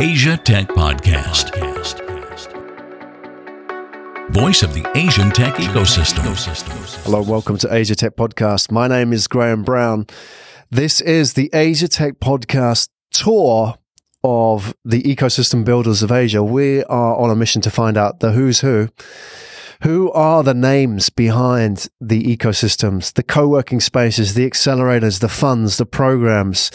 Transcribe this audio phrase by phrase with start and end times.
[0.00, 1.50] Asia Tech Podcast.
[4.32, 6.24] Voice of the Asian tech ecosystem.
[7.04, 8.70] Hello, welcome to Asia Tech Podcast.
[8.70, 10.06] My name is Graham Brown.
[10.70, 13.74] This is the Asia Tech Podcast tour
[14.24, 16.42] of the ecosystem builders of Asia.
[16.42, 18.88] We are on a mission to find out the who's who.
[19.82, 25.84] Who are the names behind the ecosystems, the co-working spaces, the accelerators, the funds, the
[25.84, 26.70] programs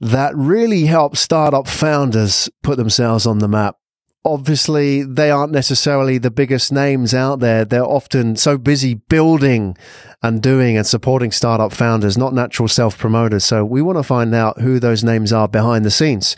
[0.00, 3.76] that really help startup founders put themselves on the map?
[4.24, 7.64] Obviously, they aren't necessarily the biggest names out there.
[7.64, 9.76] They're often so busy building
[10.22, 13.44] and doing and supporting startup founders, not natural self promoters.
[13.44, 16.36] So we want to find out who those names are behind the scenes.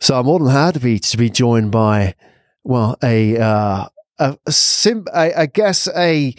[0.00, 2.14] So I'm more than happy to be joined by,
[2.62, 3.86] well, a, uh,
[4.18, 6.34] a, a sim, I, I guess a,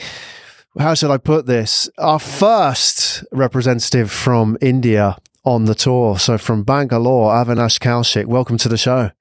[0.80, 1.90] how should I put this?
[1.98, 6.20] Our first representative from India on the tour.
[6.20, 9.12] So from Bangalore, Avinash Kaushik, welcome to the show.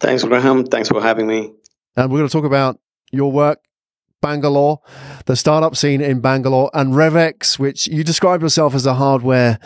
[0.00, 0.64] Thanks, Graham.
[0.64, 1.52] Thanks for having me.
[1.96, 2.78] And we're going to talk about
[3.12, 3.60] your work,
[4.20, 4.80] Bangalore,
[5.26, 9.58] the startup scene in Bangalore, and RevvX, which you describe yourself as a hardware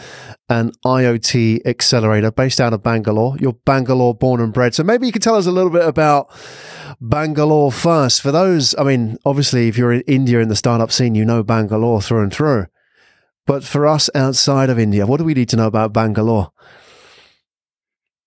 [0.49, 3.37] and IoT accelerator based out of Bangalore.
[3.39, 4.75] You're Bangalore born and bred.
[4.75, 6.29] So maybe you could tell us a little bit about
[7.01, 8.21] Bangalore first.
[8.21, 11.43] For those, I mean, obviously, if you're in India in the startup scene, you know
[11.43, 12.67] Bangalore through and through.
[13.49, 16.53] But for us outside of India, what do we need to know about Bangalore?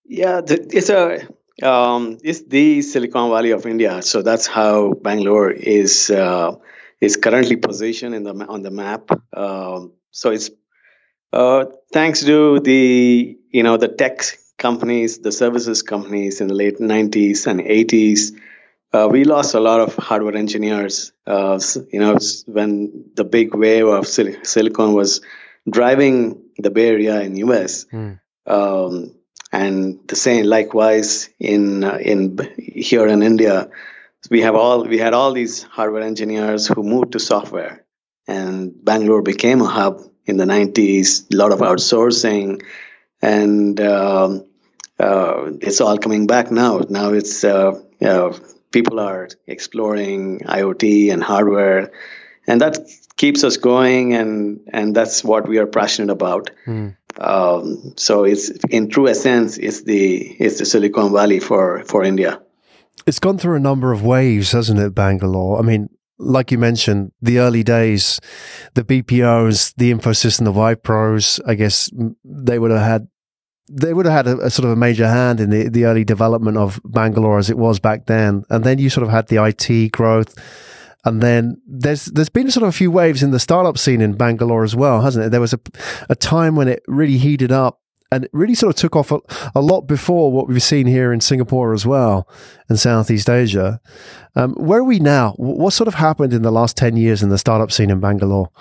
[0.03, 1.27] Yeah, it's a
[1.61, 4.01] um, it's the Silicon Valley of India.
[4.01, 6.55] So that's how Bangalore is uh,
[6.99, 9.11] is currently positioned in the on the map.
[9.37, 10.49] Um, so it's
[11.31, 14.23] uh, thanks to the you know the tech
[14.57, 18.31] companies, the services companies in the late 90s and 80s.
[18.93, 21.13] Uh, we lost a lot of hardware engineers.
[21.25, 21.59] Uh,
[21.91, 25.21] you know, when the big wave of sil- silicon was
[25.69, 27.85] driving the Bay Area in US.
[27.85, 28.19] Mm.
[28.45, 29.15] Um,
[29.51, 33.69] and the same likewise in uh, in here in India
[34.29, 37.85] we have all we had all these hardware engineers who moved to software
[38.27, 42.61] and Bangalore became a hub in the 90s a lot of outsourcing
[43.21, 44.45] and um,
[44.99, 48.35] uh, it's all coming back now now it's uh, you know,
[48.71, 51.91] people are exploring IoT and hardware
[52.47, 52.77] and that
[53.17, 56.95] keeps us going and and that's what we are passionate about mm.
[57.19, 62.41] Um, so it's in true essence, it's the it's the Silicon Valley for for India.
[63.05, 65.59] It's gone through a number of waves, hasn't it, Bangalore?
[65.59, 68.19] I mean, like you mentioned, the early days,
[68.75, 71.89] the BPOs, the Infosys and the Wipros, I guess
[72.23, 73.07] they would have had
[73.73, 76.03] they would have had a, a, sort of a major hand in the, the early
[76.03, 78.43] development of Bangalore as it was back then.
[78.49, 80.35] And then you sort of had the IT growth
[81.03, 84.13] and then there's there's been sort of a few waves in the startup scene in
[84.13, 85.29] Bangalore as well, hasn't it?
[85.29, 85.59] There was a
[86.09, 87.79] a time when it really heated up
[88.11, 89.19] and it really sort of took off a,
[89.55, 92.27] a lot before what we've seen here in Singapore as well
[92.69, 93.79] in Southeast Asia.
[94.35, 95.33] Um, where are we now?
[95.37, 98.51] What sort of happened in the last ten years in the startup scene in Bangalore?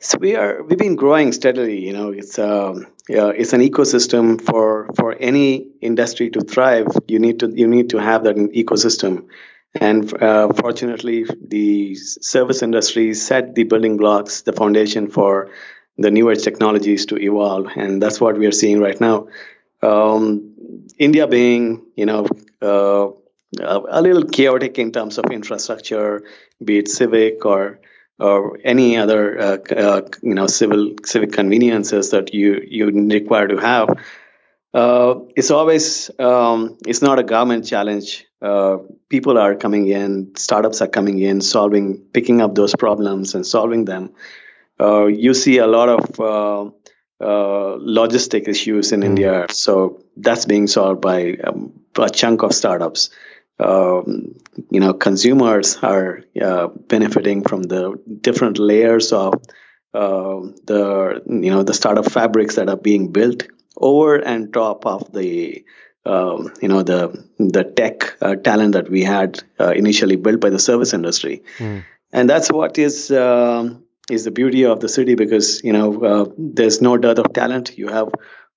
[0.00, 1.84] So we are we've been growing steadily.
[1.84, 6.86] You know, it's um, yeah, it's an ecosystem for for any industry to thrive.
[7.08, 9.26] You need to you need to have that ecosystem.
[9.74, 15.50] And uh, fortunately, the service industry set the building blocks, the foundation for
[15.98, 17.66] the newer technologies to evolve.
[17.76, 19.28] And that's what we are seeing right now.
[19.82, 22.26] Um, India being, you know,
[22.62, 23.10] uh,
[23.60, 26.22] a, little chaotic in terms of infrastructure,
[26.64, 27.80] be it civic or
[28.18, 33.56] or any other uh, uh, you know civil civic conveniences that you you require to
[33.56, 33.88] have.
[34.74, 40.80] Uh, it's always um, it's not a government challenge uh, people are coming in, startups
[40.80, 44.12] are coming in, solving, picking up those problems and solving them.
[44.80, 46.70] Uh, you see a lot of uh,
[47.20, 49.06] uh logistic issues in mm.
[49.06, 53.10] India, so that's being solved by um, a chunk of startups.
[53.60, 54.36] Um,
[54.70, 59.34] you know, consumers are uh, benefiting from the different layers of
[59.92, 65.64] the you know the startup fabrics that are being built over and top of the
[66.04, 70.50] um, you know the the tech uh, talent that we had uh, initially built by
[70.50, 71.84] the service industry, mm.
[72.12, 76.24] and that's what is um, is the beauty of the city because you know uh,
[76.38, 77.76] there's no dearth of talent.
[77.76, 78.08] You have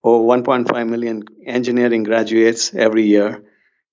[0.03, 3.43] over 1.5 million engineering graduates every year,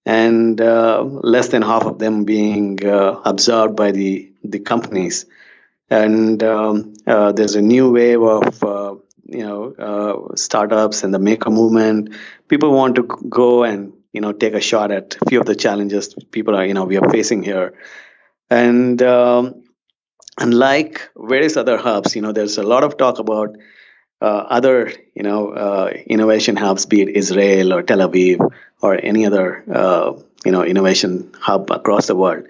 [0.08, 5.26] and uh, less than half of them being uh, absorbed by the the companies.
[5.90, 11.50] And um, uh, there's a new wave of you know uh, startups and the maker
[11.50, 12.14] movement
[12.48, 15.54] people want to go and you know take a shot at a few of the
[15.54, 17.74] challenges people are you know we are facing here
[18.50, 19.62] and um,
[20.40, 23.56] unlike various other hubs you know there's a lot of talk about
[24.20, 29.26] uh, other you know uh, innovation hubs, be it Israel or Tel Aviv or any
[29.26, 30.12] other uh,
[30.44, 32.46] you know innovation hub across the world.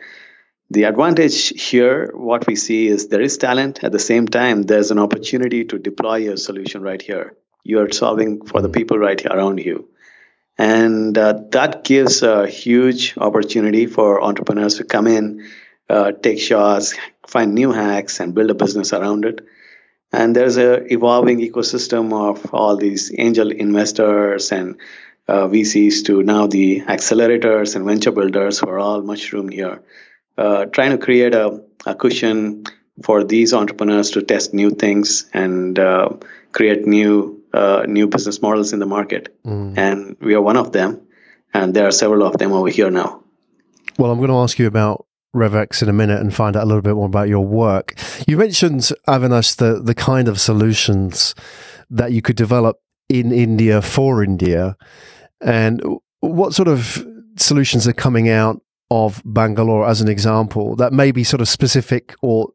[0.70, 3.82] The advantage here, what we see is there is talent.
[3.82, 7.34] At the same time, there's an opportunity to deploy your solution right here.
[7.64, 9.88] You are solving for the people right around you.
[10.58, 15.48] And uh, that gives a huge opportunity for entrepreneurs to come in,
[15.88, 16.94] uh, take shots,
[17.26, 19.40] find new hacks, and build a business around it.
[20.12, 24.76] And there's a evolving ecosystem of all these angel investors and
[25.28, 29.82] uh, VCs to now the accelerators and venture builders who are all mushroomed here,
[30.38, 32.64] uh, trying to create a, a, cushion
[33.02, 36.08] for these entrepreneurs to test new things and uh,
[36.52, 39.36] create new uh, new business models in the market.
[39.44, 39.76] Mm.
[39.76, 41.02] And we are one of them,
[41.52, 43.22] and there are several of them over here now.
[43.98, 45.06] Well, I'm going to ask you about
[45.38, 47.94] RevvX in a minute and find out a little bit more about your work.
[48.26, 51.34] You mentioned, Avinash, the, the kind of solutions
[51.90, 52.76] that you could develop
[53.08, 54.76] in India for India.
[55.40, 55.82] And
[56.20, 57.06] what sort of
[57.36, 62.14] solutions are coming out of Bangalore as an example that may be sort of specific
[62.22, 62.48] or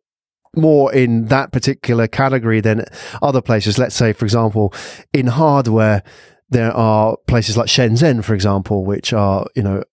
[0.56, 2.86] more in that particular category than
[3.22, 3.78] other places?
[3.78, 4.74] Let's say, for example,
[5.14, 6.04] in hardware,
[6.50, 9.84] there are places like Shenzhen, for example, which are, you know,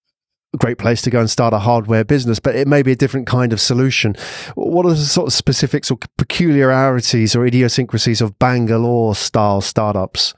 [0.59, 3.27] great place to go and start a hardware business, but it may be a different
[3.27, 4.17] kind of solution.
[4.55, 10.35] What are the sort of specifics or peculiarities or idiosyncrasies of Bangalore style startups?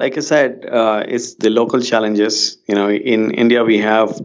[0.00, 2.56] like I said, uh, it's the local challenges.
[2.66, 4.18] You know, in India, we have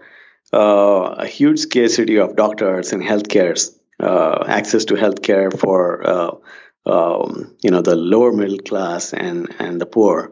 [0.53, 3.55] uh, a huge scarcity of doctors and healthcare,
[3.99, 6.31] uh, access to healthcare for uh,
[6.85, 10.31] um, you know the lower middle class and and the poor.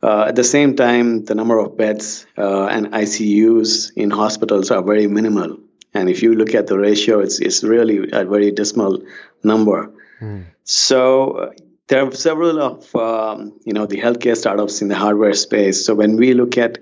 [0.00, 4.82] Uh, at the same time, the number of beds uh, and ICUs in hospitals are
[4.82, 5.58] very minimal.
[5.92, 9.02] And if you look at the ratio, it's it's really a very dismal
[9.42, 9.90] number.
[10.20, 10.44] Mm.
[10.64, 11.52] So
[11.88, 15.84] there are several of um, you know the healthcare startups in the hardware space.
[15.84, 16.78] So when we look at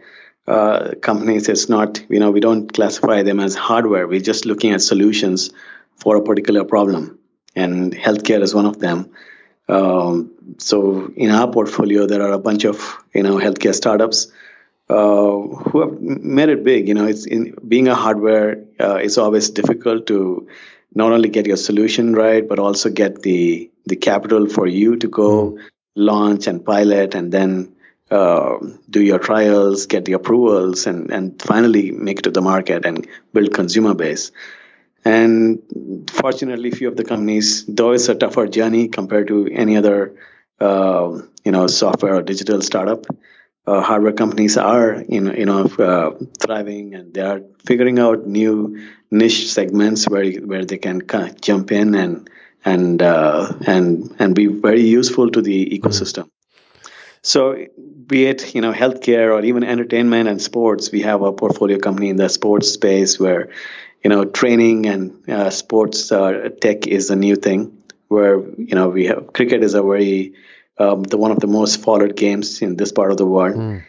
[0.47, 4.07] uh, companies, it's not you know we don't classify them as hardware.
[4.07, 5.51] We're just looking at solutions
[5.97, 7.19] for a particular problem,
[7.55, 9.11] and healthcare is one of them.
[9.69, 14.29] Um, so in our portfolio, there are a bunch of you know healthcare startups
[14.89, 16.89] uh, who have made it big.
[16.89, 18.65] You know, it's in being a hardware.
[18.79, 20.49] Uh, it's always difficult to
[20.95, 25.09] not only get your solution right, but also get the the capital for you to
[25.09, 25.59] go mm.
[25.95, 27.73] launch and pilot and then
[28.11, 28.59] uh,
[28.89, 33.07] do your trials, get the approvals, and and finally make it to the market and
[33.33, 34.31] build consumer base.
[35.07, 35.63] And
[36.11, 40.17] fortunately, few of the companies, though it's a tougher journey compared to any other,
[40.61, 43.07] uh, you know, software or digital startup,
[43.69, 46.11] uh, hardware companies are, you know, you know, uh,
[46.41, 51.41] thriving and they are figuring out new niche segments where where they can kind of
[51.41, 52.29] jump in and
[52.65, 56.29] and uh, and and be very useful to the ecosystem.
[57.23, 57.67] So,
[58.07, 62.09] be it you know healthcare or even entertainment and sports, we have a portfolio company
[62.09, 63.51] in the sports space where
[64.07, 67.61] you know training and uh, sports uh, tech is a new thing.
[68.07, 70.35] Where you know we have cricket is a very
[70.79, 73.57] um, the one of the most followed games in this part of the world.
[73.57, 73.83] Mm.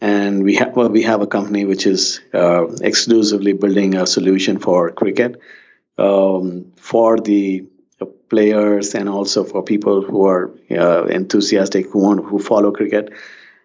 [0.00, 4.60] And we have well, we have a company which is uh, exclusively building a solution
[4.60, 5.40] for cricket
[5.98, 7.66] um, for the
[8.28, 13.12] players and also for people who are uh, enthusiastic who want who follow cricket,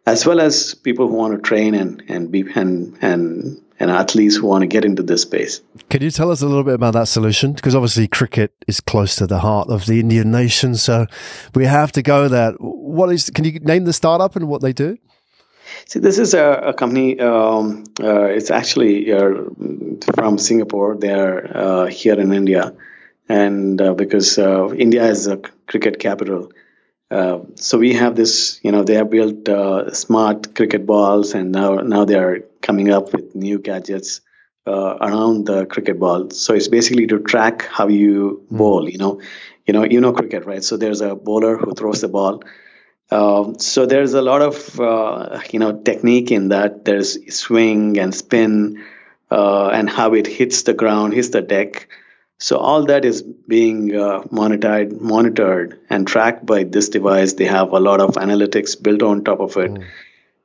[0.09, 4.35] as well as people who want to train and and be and and and athletes
[4.35, 5.61] who want to get into this space.
[5.89, 7.53] Can you tell us a little bit about that solution?
[7.53, 11.05] Because obviously cricket is close to the heart of the Indian nation, so
[11.55, 12.51] we have to go there.
[12.59, 13.29] What is?
[13.29, 14.97] Can you name the startup and what they do?
[15.85, 17.19] See, this is a, a company.
[17.19, 19.43] Um, uh, it's actually uh,
[20.15, 20.97] from Singapore.
[20.97, 22.73] They're uh, here in India
[23.29, 25.37] and uh, because uh, India is a
[25.67, 26.51] cricket capital.
[27.11, 31.51] Uh, so we have this, you know, they have built uh, smart cricket balls, and
[31.51, 34.21] now now they are coming up with new gadgets
[34.67, 36.29] uh, around the cricket ball.
[36.29, 38.57] So it's basically to track how you mm.
[38.57, 38.87] bowl.
[38.87, 39.21] You know,
[39.65, 40.63] you know, you know cricket, right?
[40.63, 42.43] So there's a bowler who throws the ball.
[43.11, 46.85] Um, so there's a lot of uh, you know technique in that.
[46.85, 48.83] There's swing and spin,
[49.31, 51.87] and how it hits the ground, hits the deck.
[52.39, 57.33] So all that is being uh, monitored, monitored and tracked by this device.
[57.33, 59.71] They have a lot of analytics built on top of it.
[59.71, 59.85] Mm.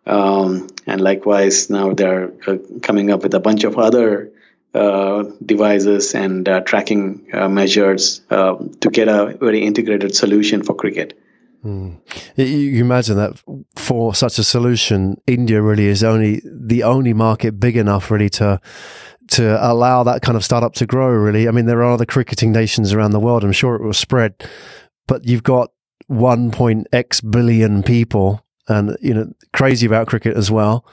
[0.06, 4.32] Um, and likewise, now they're uh, coming up with a bunch of other
[4.74, 10.74] uh, devices and uh, tracking uh, measures uh, to get a very integrated solution for
[10.74, 11.16] cricket.
[11.64, 12.00] Mm.
[12.36, 13.40] You imagine that
[13.76, 18.60] for such a solution, India really is only the only market big enough really to
[19.28, 21.08] to allow that kind of startup to grow.
[21.08, 23.44] Really, I mean, there are other cricketing nations around the world.
[23.44, 24.34] I'm sure it will spread,
[25.06, 25.70] but you've got
[26.06, 26.52] one
[26.92, 30.86] X billion people, and you know, crazy about cricket as well.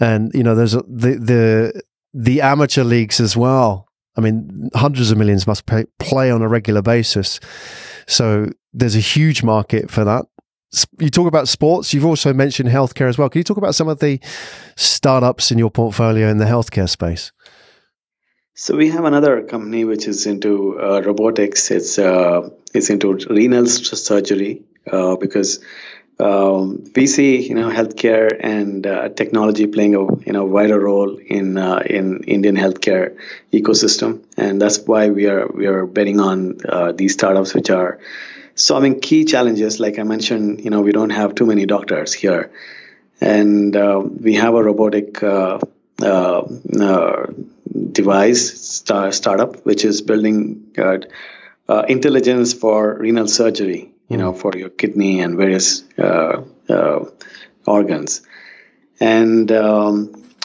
[0.00, 1.82] And you know, there's the the
[2.14, 3.88] the amateur leagues as well.
[4.16, 7.40] I mean, hundreds of millions must pay, play on a regular basis.
[8.06, 10.26] So there's a huge market for that.
[10.98, 11.92] You talk about sports.
[11.92, 13.28] You've also mentioned healthcare as well.
[13.28, 14.20] Can you talk about some of the
[14.76, 17.32] startups in your portfolio in the healthcare space?
[18.54, 21.70] So we have another company which is into uh, robotics.
[21.70, 25.60] It's uh, it's into renal surgery uh, because
[26.20, 31.16] um, we see you know healthcare and uh, technology playing a you know wider role
[31.16, 33.16] in uh, in Indian healthcare
[33.54, 38.00] ecosystem, and that's why we are we are betting on uh, these startups which are
[38.54, 39.80] solving key challenges.
[39.80, 42.52] Like I mentioned, you know we don't have too many doctors here,
[43.18, 43.74] and
[44.22, 45.22] we have a robotic
[47.92, 50.98] device star, startup which is building uh,
[51.68, 57.04] uh, intelligence for renal surgery you know for your kidney and various uh, uh
[57.66, 58.22] organs.
[59.00, 59.94] And um,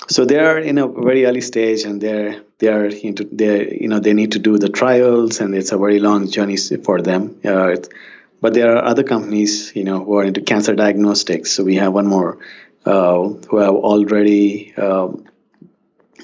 [0.07, 3.87] so they are in a very early stage and they're they are into they you
[3.87, 7.39] know they need to do the trials and it's a very long journey for them
[7.43, 7.75] uh,
[8.41, 11.51] but there are other companies you know who are into cancer diagnostics.
[11.51, 12.37] So we have one more
[12.85, 15.25] uh, who have already um,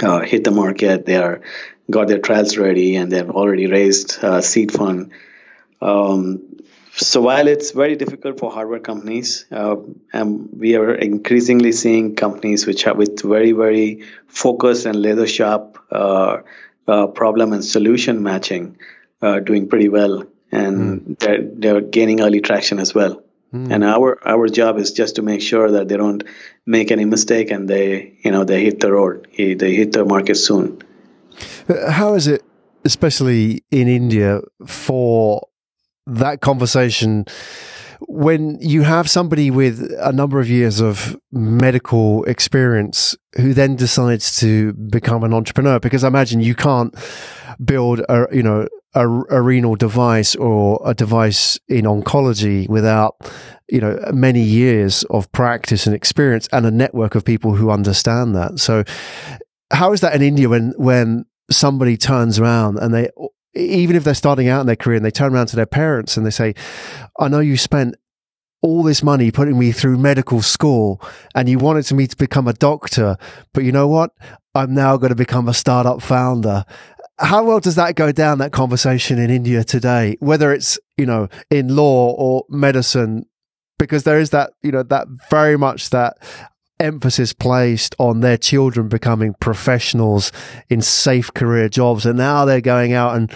[0.02, 1.06] uh, hit the market.
[1.06, 1.42] They are
[1.90, 5.12] got their trials ready, and they've already raised uh, seed fund.
[5.82, 6.44] Um,
[6.96, 9.78] so while it's very difficult for hardware companies, uh,
[10.14, 15.80] and we are increasingly seeing companies which have with very very focused and laser sharp
[15.92, 16.38] uh,
[16.88, 18.78] uh, problem and solution matching
[19.22, 21.20] uh, doing pretty well, and mm.
[21.20, 23.23] they're, they're gaining early traction as well.
[23.54, 23.72] Mm.
[23.72, 26.24] And our our job is just to make sure that they don't
[26.66, 30.36] make any mistake and they you know they hit the road, they hit the market
[30.36, 30.82] soon.
[31.90, 32.44] How is it,
[32.84, 35.48] especially in India, for
[36.08, 37.26] that conversation?
[38.08, 44.40] When you have somebody with a number of years of medical experience who then decides
[44.40, 46.96] to become an entrepreneur because i imagine you can't
[47.64, 53.16] build a you know a, a renal device or a device in oncology without
[53.70, 58.36] you know many years of practice and experience and a network of people who understand
[58.36, 58.60] that.
[58.60, 58.84] So
[59.72, 63.10] how is that in india when when somebody turns around and they
[63.56, 66.18] even if they're starting out in their career and they turn around to their parents
[66.18, 66.54] and they say
[67.20, 67.96] i know you spent
[68.62, 71.02] all this money putting me through medical school
[71.36, 73.18] and you wanted me to become a doctor
[73.54, 74.12] but you know what?
[74.56, 76.64] I'm now going to become a startup founder.
[77.20, 81.28] How well does that go down that conversation in India today, whether it's you know
[81.50, 83.26] in law or medicine,
[83.80, 86.18] because there is that you know that very much that
[86.84, 90.32] emphasis placed on their children becoming professionals
[90.70, 93.34] in safe career jobs, and now they're going out and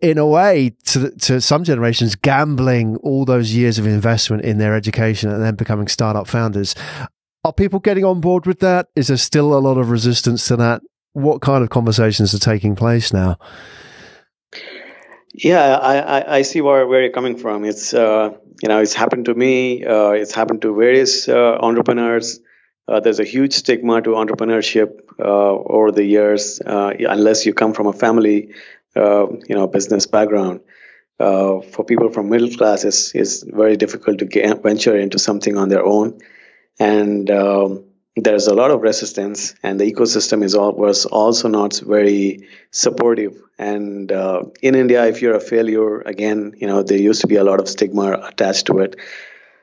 [0.00, 4.74] in a way to to some generations gambling all those years of investment in their
[4.74, 6.74] education and then becoming startup founders
[7.42, 10.56] are people getting on board with that is there still a lot of resistance to
[10.56, 10.82] that
[11.12, 13.38] what kind of conversations are taking place now?
[15.34, 17.64] Yeah, I, I, I see where, where you're coming from.
[17.64, 19.84] It's uh, you know it's happened to me.
[19.84, 22.40] Uh, it's happened to various uh, entrepreneurs.
[22.88, 27.72] Uh, there's a huge stigma to entrepreneurship uh, over the years, uh, unless you come
[27.72, 28.48] from a family,
[28.96, 30.60] you know, business background.
[31.18, 35.68] for people from middle class, it's, it's very difficult to get, venture into something on
[35.68, 36.18] their own,
[36.80, 37.84] and um,
[38.16, 43.40] there's a lot of resistance and the ecosystem is all, was also not very supportive
[43.58, 47.36] and uh, in india if you're a failure again you know there used to be
[47.36, 48.96] a lot of stigma attached to it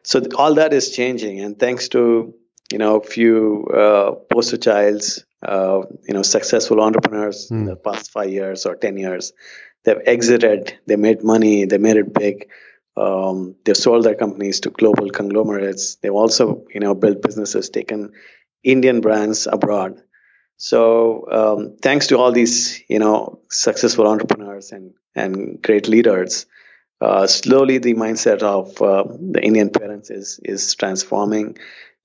[0.03, 2.33] so all that is changing and thanks to
[2.71, 7.57] you know a few uh, poster childs uh, you know successful entrepreneurs mm.
[7.57, 9.31] in the past five years or ten years
[9.85, 12.47] they've exited they made money they made it big
[12.97, 15.95] um, they've sold their companies to global conglomerates.
[15.95, 18.11] They've also, you know, built businesses, taken
[18.63, 20.01] Indian brands abroad.
[20.57, 26.45] So um, thanks to all these, you know, successful entrepreneurs and and great leaders,
[27.01, 31.57] uh, slowly the mindset of uh, the Indian parents is is transforming.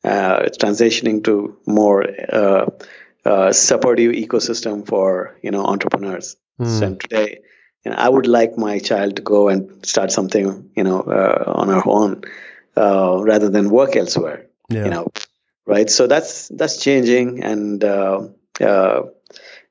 [0.04, 2.66] Uh, transitioning to more uh,
[3.24, 6.36] uh, supportive ecosystem for you know entrepreneurs.
[6.60, 6.78] Mm.
[6.78, 7.38] So today,
[7.86, 11.44] you know, I would like my child to go and start something, you know, uh,
[11.46, 12.22] on her own,
[12.76, 14.44] rather than work elsewhere.
[14.68, 14.84] Yeah.
[14.84, 15.06] You know,
[15.66, 15.88] right?
[15.88, 18.28] So that's that's changing, and uh,
[18.60, 19.02] uh,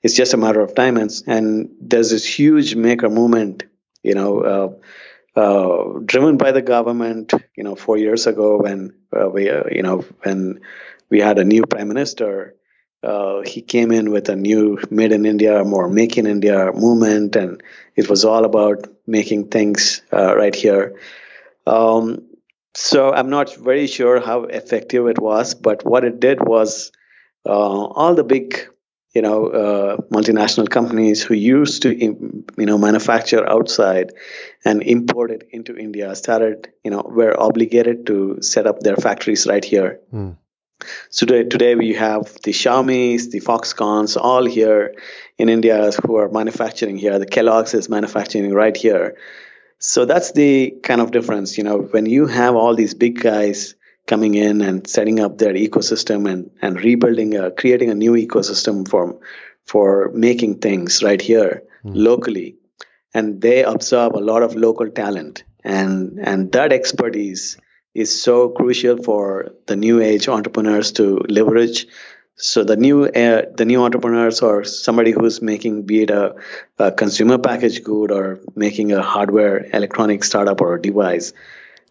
[0.02, 0.98] it's just a matter of time.
[0.98, 3.64] And, and there's this huge maker movement,
[4.02, 7.34] you know, uh, uh driven by the government.
[7.56, 10.62] You know, four years ago when uh, we, uh, you know, when
[11.10, 12.56] we had a new prime minister.
[13.46, 17.62] he came in with a new made in India, more make in India movement, and
[17.96, 20.96] it was all about making things right here.
[21.68, 22.33] Um,
[22.75, 26.92] so I'm not very sure how effective it was, but what it did was
[27.46, 28.68] uh, all the big
[29.13, 34.12] you know uh, multinational companies who used to you know manufacture outside
[34.65, 39.46] and import it into India started you know were obligated to set up their factories
[39.46, 40.00] right here.
[40.13, 40.38] Mm.
[41.10, 44.94] So today, today we have the Xiaomi's, the Foxcons, all here
[45.38, 47.20] in India who are manufacturing here.
[47.20, 49.15] The Kellogg's is manufacturing right here.
[49.86, 53.75] So that's the kind of difference, you know, when you have all these big guys
[54.08, 58.88] coming in and setting up their ecosystem and, and rebuilding, a, creating a new ecosystem
[58.88, 59.20] for,
[59.66, 61.92] for making things right here mm.
[61.94, 62.56] locally.
[63.13, 65.44] And they absorb a lot of local talent.
[65.66, 67.58] And, and that expertise
[67.94, 71.88] is so crucial for the new age entrepreneurs to leverage
[72.36, 76.36] so the new uh, the new entrepreneurs or somebody who's making be it a,
[76.80, 81.34] a, consumer packaged good or making a hardware electronic startup or a device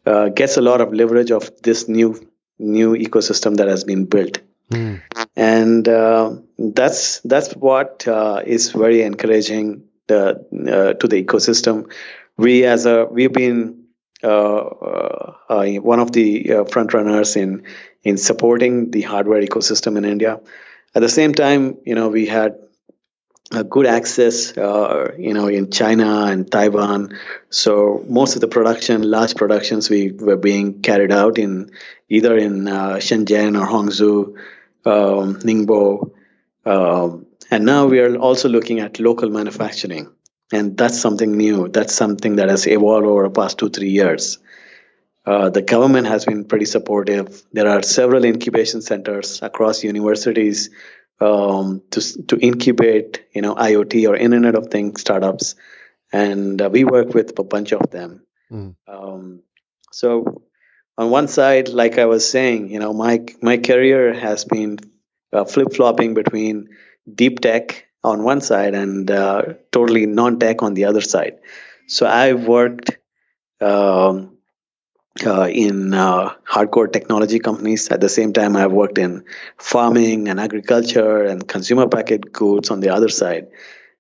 [0.07, 4.41] uh, gets a lot of leverage of this new new ecosystem that has been built
[4.71, 5.01] mm.
[5.37, 11.91] and uh, that's that's what uh, is very encouraging the, uh, to the ecosystem
[12.37, 13.82] we as a we've been
[14.23, 17.65] one of the front runners in
[18.03, 20.41] in supporting the hardware ecosystem in India.
[20.95, 22.57] At the same time, you know, we had
[23.69, 27.19] good access, uh, you know, in China and Taiwan.
[27.51, 31.71] So most of the production, large productions, we were being carried out in
[32.09, 34.37] either in uh, Shenzhen or Hangzhou,
[34.85, 36.13] um, Ningbo,
[36.65, 40.11] um, and now we are also looking at local manufacturing,
[40.53, 41.69] and that's something new.
[41.69, 44.39] That's something that has evolved over the past two three years.
[45.25, 47.43] Uh, the government has been pretty supportive.
[47.53, 50.71] There are several incubation centers across universities
[51.21, 55.55] um, to to incubate, you know, IoT or Internet of Things startups,
[56.13, 58.27] and uh, we work with a bunch of them.
[58.51, 58.75] Mm.
[58.87, 59.43] Um,
[59.93, 60.43] so,
[60.99, 64.79] on one side, like I was saying, you know, my my career has been
[65.33, 66.69] uh, flip flopping between
[67.13, 71.39] deep tech on one side and uh, totally non tech on the other side.
[71.87, 72.99] So I've worked.
[73.61, 74.33] Um,
[75.27, 77.89] uh, in uh, hardcore technology companies.
[77.91, 79.25] At the same time, I've worked in
[79.59, 83.49] farming and agriculture and consumer packaged goods on the other side.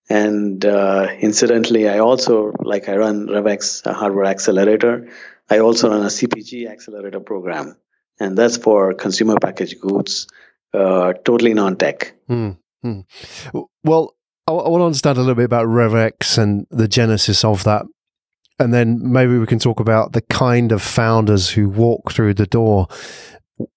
[0.08, 5.08] And uh, incidentally, I also like I run RevvX a hardware accelerator.
[5.48, 7.76] I also run a CPG accelerator program,
[8.18, 10.26] and that's for consumer packaged goods,
[10.74, 12.14] uh, totally non-tech.
[12.84, 13.58] Mm-hmm.
[13.84, 14.14] Well,
[14.46, 17.86] I, I want to understand a little bit about RevvX and the genesis of that
[18.62, 22.46] and then maybe we can talk about the kind of founders who walk through the
[22.46, 22.86] door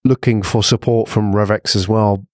[0.04, 2.26] looking for support from RevvX as well.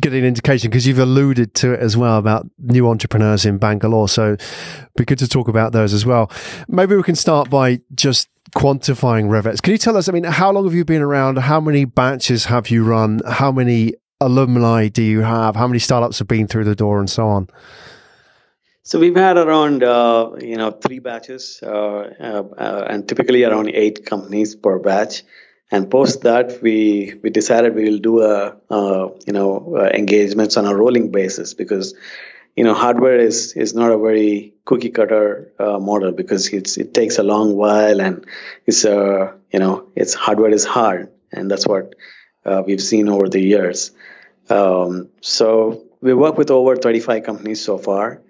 [0.00, 4.08] Getting an indication because you've alluded to it as well about new entrepreneurs in Bangalore.
[4.08, 4.36] So
[4.96, 6.30] be good to talk about those as well.
[6.66, 9.60] Maybe we can start by just quantifying RevvX.
[9.60, 11.40] Can you tell us, I mean, how long have you been around?
[11.40, 13.20] How many batches have you run?
[13.26, 13.92] How many
[14.26, 15.56] alumni do you have?
[15.56, 17.48] How many startups have been through the door and so on?
[18.84, 23.70] So we've had around uh, you know three batches, uh, uh, uh, and typically around
[23.70, 25.22] eight companies per batch.
[25.70, 30.56] And post that, we we decided we will do a uh, you know uh, engagements
[30.56, 31.94] on a rolling basis because
[32.56, 37.18] you know hardware is is not a very cookie cutter model because it's it takes
[37.18, 38.26] a long while and
[38.66, 41.94] it's uh you know it's hardware is hard and that's what
[42.66, 43.92] we've seen over the years.
[44.52, 48.20] Um, so we work with over 35 companies so far.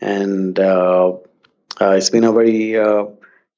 [0.00, 1.12] And uh,
[1.80, 3.06] uh, it's been a very uh,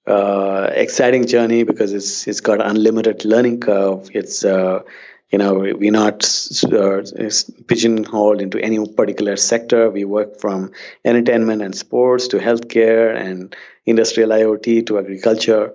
[0.06, 4.10] exciting journey because it's it's got unlimited learning curve.
[4.12, 6.22] It's you know we're not
[6.70, 7.02] uh,
[7.66, 9.90] pigeonholed into any particular sector.
[9.90, 10.70] We work from
[11.04, 15.72] entertainment and sports to healthcare and industrial iot to agriculture.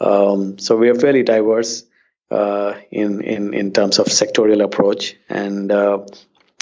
[0.00, 1.84] Um, so we are fairly diverse
[2.30, 5.98] uh, in, in in terms of sectorial approach and uh,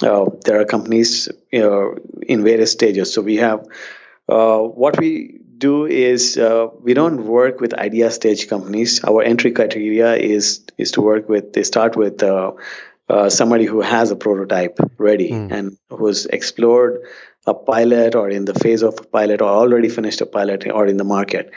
[0.03, 3.15] uh, there are companies you know, in various stages.
[3.15, 3.67] So we have
[4.29, 9.05] uh, what we do is uh, we don't work with idea stage companies.
[9.05, 11.53] Our entry criteria is is to work with.
[11.53, 12.53] They start with uh,
[13.09, 15.53] uh, somebody who has a prototype ready mm.
[15.53, 17.03] and who's explored
[17.47, 20.87] a pilot or in the phase of a pilot or already finished a pilot or
[20.87, 21.53] in the market.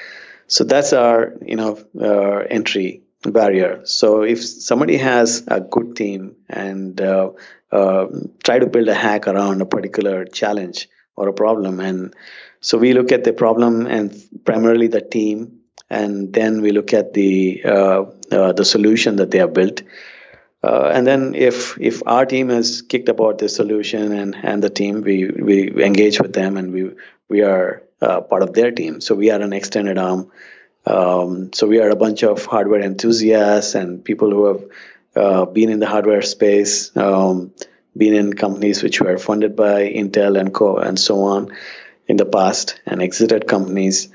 [0.48, 3.86] So that's our you know uh, entry barrier.
[3.86, 7.32] So if somebody has a good team and uh,
[7.72, 8.08] uh,
[8.44, 12.16] try to build a hack around a particular challenge or a problem, and
[12.62, 15.60] so we look at the problem and primarily the team,
[15.90, 19.84] and then we look at the uh, uh the solution that they have built.
[20.64, 24.70] Uh, and then if if our team has kicked about the solution and, and the
[24.70, 26.92] team, we, we engage with them and we
[27.30, 29.00] we are uh, part of their team.
[29.02, 30.32] So we are an extended arm
[30.88, 34.64] Um, so we are a bunch of hardware enthusiasts and people who have
[35.16, 37.54] uh, been in the hardware space, um,
[37.96, 41.52] been in companies which were funded by Intel and co and so on
[42.08, 44.10] in the past, and exited companies.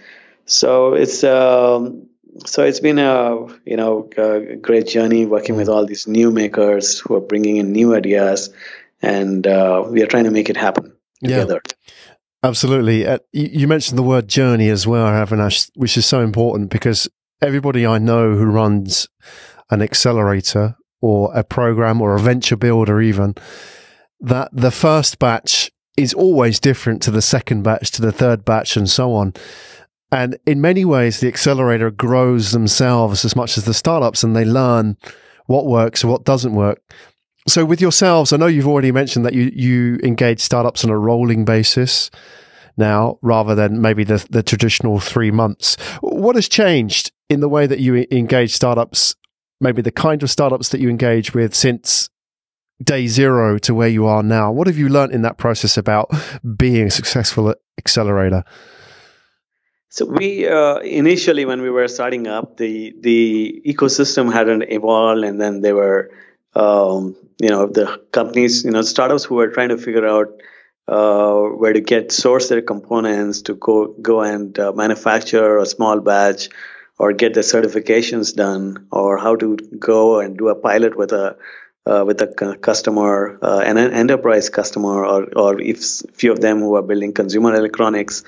[0.47, 2.09] So it's um,
[2.47, 6.99] so it's been a you know a great journey working with all these new makers
[7.01, 8.51] who are bringing in new ideas,
[9.03, 11.61] and uh, we are trying to make it happen together.
[11.65, 12.12] Yeah.
[12.43, 13.07] Absolutely.
[13.07, 17.09] Uh, you mentioned the word journey as well, Avinash, which is so important because
[17.41, 19.09] everybody I know who runs
[19.71, 23.35] an accelerator or a program or a venture builder, even,
[24.21, 28.77] that the first batch is always different to the second batch, to the third batch,
[28.77, 29.35] and so on.
[30.11, 34.45] And in many ways, the accelerator grows themselves as much as the startups and they
[34.45, 34.97] learn
[35.47, 36.81] what works and what doesn't work.
[37.49, 40.99] So with yourselves, I know you've already mentioned that you, you engage startups on a
[40.99, 42.11] rolling basis
[42.77, 45.77] now rather than maybe the, the traditional three months.
[46.01, 49.17] What has changed in the way that you engage startups,
[49.61, 52.09] maybe the kind of startups that you engage with since
[52.83, 54.53] day zero to where you are now?
[54.53, 56.11] What have you learned in that process about
[56.57, 58.45] being a successful accelerator?
[59.89, 65.39] So we uh, initially, when we were starting up, the the ecosystem hadn't evolved, and
[65.39, 66.11] then there were,
[66.55, 70.41] um, you know, the companies, you know, startups who are trying to figure out
[70.89, 76.01] uh, where to get source their components to go go and uh, manufacture a small
[76.01, 76.49] batch,
[76.99, 81.37] or get the certifications done, or how to go and do a pilot with a
[81.87, 85.83] uh, with a customer, uh, an enterprise customer, or or if
[86.15, 88.25] few of them who are building consumer electronics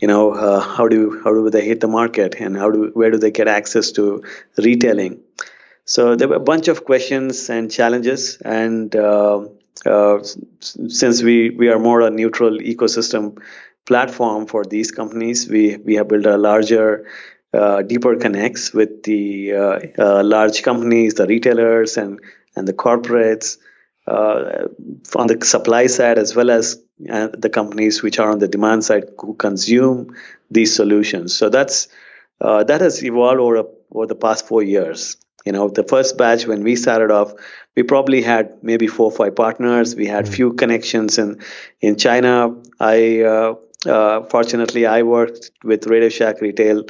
[0.00, 3.10] you know uh, how do how do they hit the market and how do where
[3.10, 4.22] do they get access to
[4.58, 5.20] retailing
[5.84, 9.40] so there were a bunch of questions and challenges and uh,
[9.86, 10.18] uh,
[10.60, 13.38] since we we are more a neutral ecosystem
[13.86, 17.06] platform for these companies we we have built a larger
[17.52, 22.20] uh, deeper connects with the uh, uh, large companies the retailers and
[22.56, 23.58] and the corporates
[24.06, 24.66] uh,
[25.16, 29.04] on the supply side as well as the companies which are on the demand side
[29.18, 30.14] who consume
[30.50, 31.34] these solutions.
[31.36, 31.88] So that's
[32.40, 35.16] that has evolved over over the past four years.
[35.44, 37.32] You know, the first batch when we started off,
[37.76, 39.94] we probably had maybe four or five partners.
[39.94, 40.34] We had mm-hmm.
[40.34, 41.40] few connections in
[41.80, 42.54] in China.
[42.80, 43.54] I uh,
[43.86, 46.84] uh, fortunately I worked with Radio Shack Retail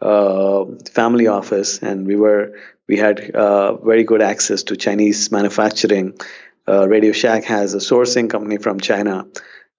[0.00, 6.14] uh, family office, and we were we had uh, very good access to Chinese manufacturing
[6.70, 9.26] uh, Radio Shack has a sourcing company from China,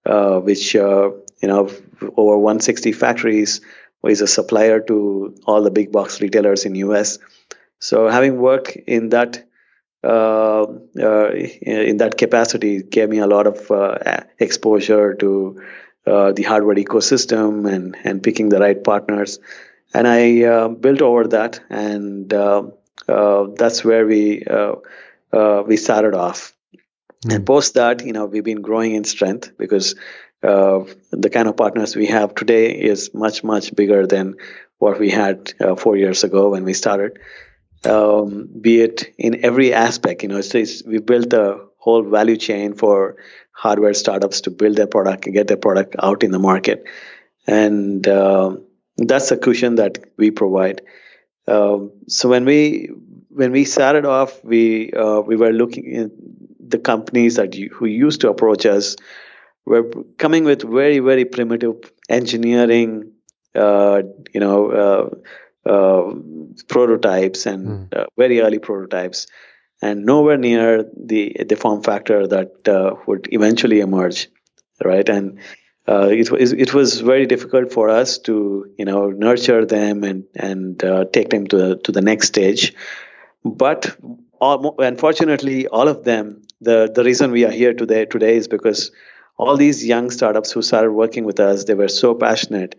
[0.04, 1.70] uh, which uh, you know
[2.16, 3.60] over 160 factories
[4.06, 7.18] is a supplier to all the big box retailers in US.
[7.82, 9.44] So having worked in that
[10.04, 10.62] uh,
[10.98, 11.30] uh,
[11.62, 13.98] in that capacity gave me a lot of uh,
[14.38, 15.60] exposure to
[16.04, 19.40] the hardware ecosystem and and picking the right partners.
[19.94, 22.30] And I built over that, and
[23.58, 24.44] that's where we
[25.66, 26.54] we started off.
[27.26, 27.34] Mm.
[27.34, 29.94] And post that, you know, we've been growing in strength because
[30.42, 30.80] uh,
[31.12, 34.34] the kind of partners we have today is much, much bigger than
[34.78, 37.20] what we had uh, four years ago when we started.
[37.84, 42.36] Um, be it in every aspect, you know, it's, it's, we built a whole value
[42.36, 43.16] chain for
[43.52, 46.84] hardware startups to build their product and get their product out in the market.
[47.46, 48.56] And uh,
[48.96, 50.82] that's the cushion that we provide.
[51.48, 52.90] Um, so when we
[53.28, 56.10] when we started off, we uh, we were looking in,
[56.72, 58.96] the companies that you, who used to approach us
[59.64, 59.84] were
[60.18, 61.76] coming with very very primitive
[62.08, 63.12] engineering
[63.54, 64.02] uh,
[64.34, 65.10] you know uh,
[65.64, 68.06] prototypes and mm.
[68.16, 69.26] very early prototypes.
[69.80, 74.28] And nowhere near the the form factor that uh, would eventually emerge
[74.84, 75.08] right?
[75.08, 75.38] And
[75.88, 80.24] uh, it was it was very difficult for us to you know nurture them and
[80.34, 80.78] and
[81.12, 82.74] take them to the, to the next stage.
[83.44, 83.96] But
[84.40, 88.92] all, unfortunately all of them the the reason we are here today today is because
[89.36, 92.76] all these young startups who started working with us they were so passionate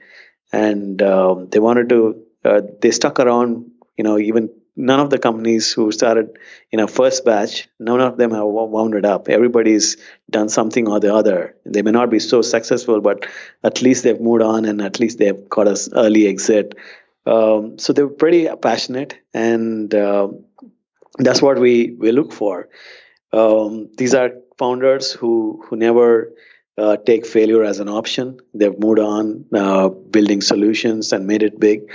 [0.54, 5.19] and um, they wanted to uh, they stuck around you know even none of the
[5.19, 6.38] companies who started
[6.71, 9.97] in a first batch none of them have wound up everybody's
[10.29, 13.27] done something or the other they may not be so successful but
[13.63, 16.75] at least they've moved on and at least they've got us early exit
[17.25, 20.27] um, so they were pretty passionate and uh,
[21.19, 22.67] that's what we we look for
[23.32, 26.34] um, these are founders who who never
[26.77, 28.39] uh, take failure as an option.
[28.53, 31.91] They've moved on, uh, building solutions and made it big.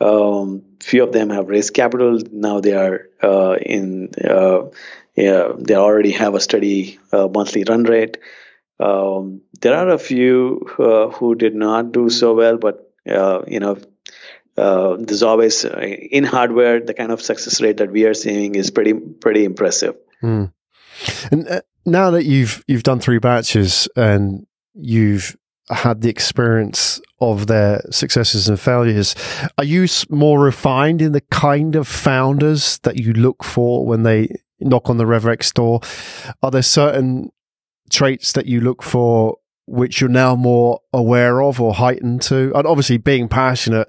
[0.00, 2.20] Um, few of them have raised capital.
[2.30, 4.10] Now they are uh, in.
[4.22, 4.68] Uh,
[5.16, 8.18] yeah, they already have a steady uh, monthly run rate.
[8.78, 13.78] Um, there are a few uh, who did not do so well, but you know,
[14.58, 18.56] uh, there's always uh, in hardware the kind of success rate that we are seeing
[18.56, 19.94] is pretty pretty impressive.
[20.22, 20.52] Mm.
[21.30, 25.36] And uh, now that you've you've done three batches and you've
[25.70, 29.14] had the experience of their successes and failures,
[29.56, 34.28] are you more refined in the kind of founders that you look for when they
[34.60, 35.80] knock on the RevvX door?
[36.42, 37.30] Are there certain
[37.90, 42.52] traits that you look for which you're now more aware of or heightened to?
[42.54, 43.88] And obviously, being passionate,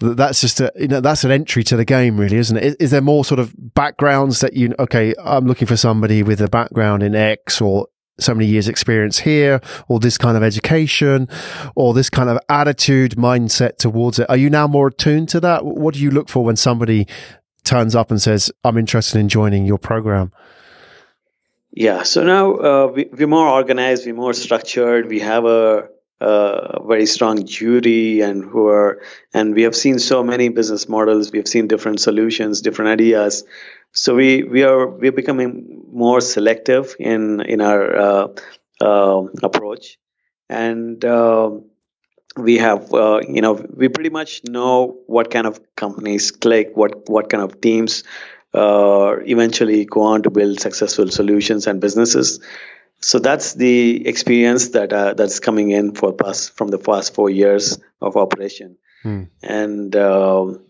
[0.00, 2.64] that's just a, you know, that's an entry to the game, really, isn't it?
[2.64, 6.40] Is, is, there more sort of backgrounds that you, okay, I'm looking for somebody with
[6.40, 7.88] a background in X or
[8.20, 11.28] so many years experience here or this kind of education
[11.74, 14.28] or this kind of attitude mindset towards it?
[14.28, 15.64] Are you now more attuned to that?
[15.64, 17.06] What do you look for when somebody
[17.64, 20.32] turns up and says, I'm interested in joining your program?
[21.72, 25.88] Yeah, so now uh, we, we're more organized, we're more structured, we have a,
[26.20, 29.02] a very strong jury, and who are,
[29.32, 33.44] and we have seen so many business models, we have seen different solutions, different ideas.
[33.92, 38.28] So we we are we're becoming more selective in in our uh,
[38.80, 39.98] uh, approach,
[40.48, 41.64] and um,
[42.36, 47.08] we have uh, you know we pretty much know what kind of companies click, what
[47.08, 48.04] what kind of teams
[48.54, 52.40] uh, eventually go on to build successful solutions and businesses.
[53.00, 57.30] So that's the experience that uh, that's coming in for past from the past four
[57.30, 59.24] years of operation, hmm.
[59.42, 60.64] and um,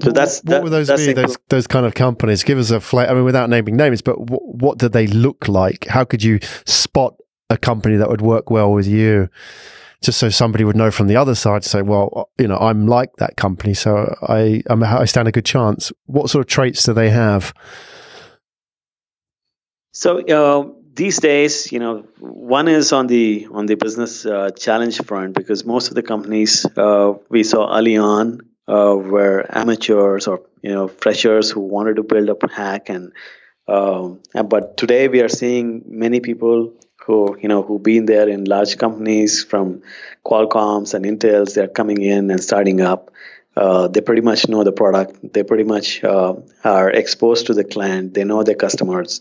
[0.00, 1.12] so that's what that, would those be?
[1.12, 2.42] Those those kind of companies.
[2.42, 3.10] Give us a flavor.
[3.10, 5.86] I mean, without naming names, but w- what do they look like?
[5.86, 7.14] How could you spot
[7.50, 9.28] a company that would work well with you?
[10.02, 12.86] just so somebody would know from the other side to say, well, you know, I'm
[12.86, 15.92] like that company, so I I'm, i stand a good chance.
[16.04, 17.54] What sort of traits do they have?
[19.92, 25.02] So uh, these days, you know, one is on the on the business uh, challenge
[25.04, 30.42] front because most of the companies uh, we saw early on uh, were amateurs or
[30.62, 33.12] you know freshers who wanted to build a hack and.
[33.68, 36.72] Um, but today we are seeing many people
[37.04, 39.82] who you know who've been there in large companies from
[40.24, 41.54] Qualcomm's and Intel's.
[41.54, 43.10] They're coming in and starting up.
[43.56, 45.32] Uh, they pretty much know the product.
[45.32, 48.14] They pretty much uh, are exposed to the client.
[48.14, 49.20] They know their customers.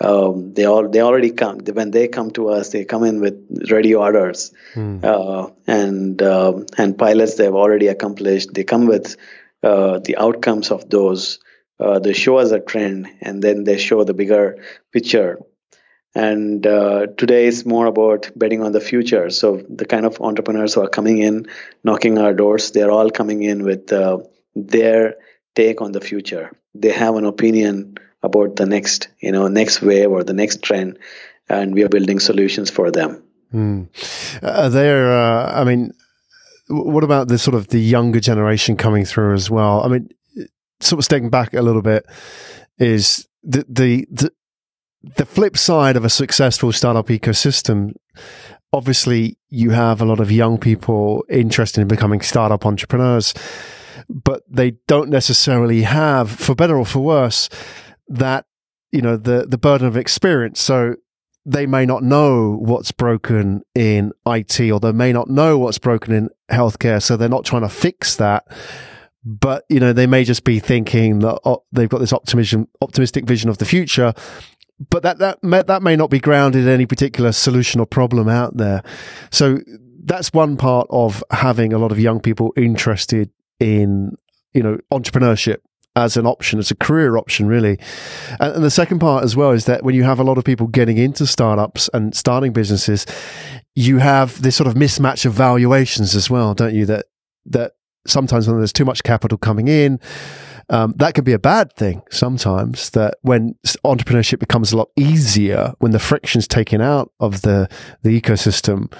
[0.00, 2.70] Um, they all they already come when they come to us.
[2.70, 4.98] They come in with ready orders hmm.
[5.02, 8.52] uh, and um, and pilots they've already accomplished.
[8.52, 9.16] They come with
[9.62, 11.38] uh, the outcomes of those.
[11.78, 15.38] Uh, they show us a trend, and then they show the bigger picture
[16.14, 19.30] and uh, today is more about betting on the future.
[19.30, 21.46] So the kind of entrepreneurs who are coming in,
[21.82, 24.18] knocking our doors, they're all coming in with uh,
[24.54, 25.16] their
[25.56, 26.52] take on the future.
[26.74, 30.98] They have an opinion about the next, you know, next wave or the next trend,
[31.48, 33.22] and we are building solutions for them.
[33.52, 33.88] Mm.
[34.42, 35.92] Uh, there, uh, I mean,
[36.68, 39.82] what about the sort of the younger generation coming through as well?
[39.84, 40.08] I mean,
[40.80, 42.04] sort of stepping back a little bit
[42.78, 44.32] is the the, the
[45.16, 47.94] the flip side of a successful startup ecosystem,
[48.72, 53.34] obviously, you have a lot of young people interested in becoming startup entrepreneurs,
[54.08, 57.48] but they don't necessarily have, for better or for worse,
[58.08, 58.46] that
[58.92, 60.60] you know the the burden of experience.
[60.60, 60.96] So
[61.46, 66.14] they may not know what's broken in IT, or they may not know what's broken
[66.14, 67.02] in healthcare.
[67.02, 68.44] So they're not trying to fix that
[69.26, 73.24] but you know they may just be thinking that oh, they've got this optimism optimistic
[73.24, 74.12] vision of the future
[74.90, 78.28] but that that may, that may not be grounded in any particular solution or problem
[78.28, 78.82] out there.
[79.30, 79.58] So
[80.04, 84.16] that's one part of having a lot of young people interested in
[84.52, 85.58] you know entrepreneurship
[85.96, 87.78] as an option, as a career option, really.
[88.40, 90.44] And, and, the second part as well is that when you have a lot of
[90.44, 93.06] people getting into startups and starting businesses,
[93.74, 96.86] you have this sort of mismatch of valuations as well, don't you?
[96.86, 97.06] That
[97.46, 97.72] that
[98.06, 100.00] sometimes when there's too much capital coming in,
[100.68, 102.90] um, that can be a bad thing sometimes.
[102.90, 103.54] That when
[103.84, 107.68] entrepreneurship becomes a lot easier, when the friction's taken out of the
[108.02, 108.92] the ecosystem,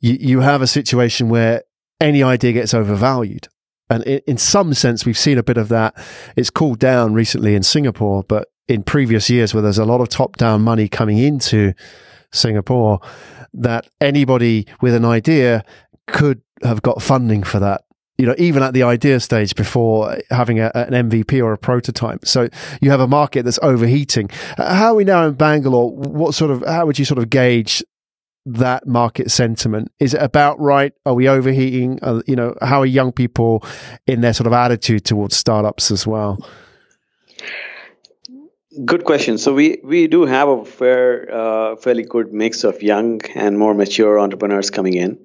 [0.00, 1.62] you, you have a situation where
[2.00, 3.48] any idea gets overvalued.
[3.88, 5.94] And in, some sense, we've seen a bit of that.
[6.36, 10.08] It's cooled down recently in Singapore, but in previous years, where there's a lot of
[10.08, 11.72] top down money coming into
[12.32, 13.00] Singapore,
[13.54, 15.64] that anybody with an idea
[16.06, 17.82] could have got funding for that
[18.18, 22.24] you know, even at the idea stage before having a, an MVP or a prototype.
[22.24, 22.48] So
[22.80, 24.30] you have a market that's overheating.
[24.56, 25.94] How are we now in Bangalore?
[25.94, 27.84] What sort of, how would you sort of gauge
[28.46, 29.92] that market sentiment?
[30.00, 30.92] Is it about right?
[31.04, 31.98] Are we overheating?
[32.02, 33.64] Uh, you know, how are young people
[34.06, 36.38] in their sort of attitude towards startups as well?
[38.84, 39.38] Good question.
[39.38, 43.74] So we we do have a fair, uh, fairly good mix of young and more
[43.74, 45.18] mature entrepreneurs coming in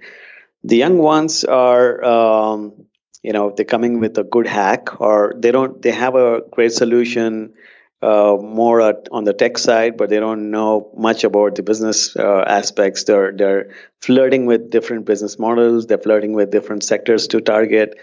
[0.63, 2.85] the young ones are um,
[3.23, 6.71] you know they're coming with a good hack or they don't they have a great
[6.71, 7.53] solution
[8.01, 12.15] uh, more at, on the tech side, but they don't know much about the business
[12.15, 13.03] uh, aspects.
[13.03, 13.69] They're they're
[14.01, 15.87] flirting with different business models.
[15.87, 17.99] They're flirting with different sectors to target.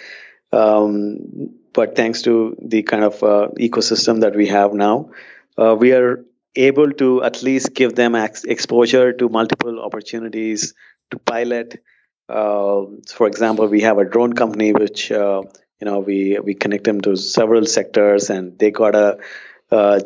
[0.53, 5.11] Um, but thanks to the kind of uh, ecosystem that we have now,
[5.57, 10.75] uh, we are able to at least give them ex- exposure to multiple opportunities
[11.11, 11.83] to pilot.
[12.29, 12.83] Uh,
[13.13, 15.43] for example, we have a drone company which uh,
[15.81, 19.19] you know we we connect them to several sectors, and they got a,